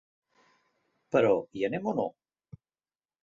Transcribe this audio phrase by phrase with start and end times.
[1.15, 2.07] Però hi anem o no?